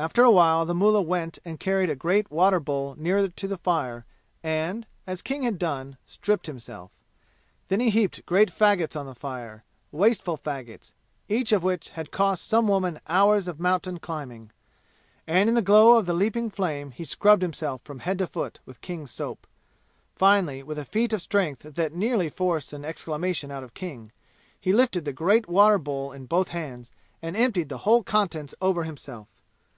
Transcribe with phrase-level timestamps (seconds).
[0.00, 3.56] After a while the mullah went and carried a great water bowl nearer to the
[3.56, 4.06] fire
[4.44, 6.92] and, as King had done, stripped himself.
[7.66, 10.92] Then he heaped great fagots on the fire wasteful fagots,
[11.28, 14.52] each of which had cost some woman hours of mountain climbing.
[15.26, 18.60] And in the glow of the leaping flame he scrubbed himself from head to foot
[18.64, 19.48] with King's soap.
[20.14, 24.12] Finally, with a feat of strength that nearly forced an exclamation out of King,
[24.60, 28.84] he lifted the great water bowl in both hands and emptied the whole contents over
[28.84, 29.26] himself.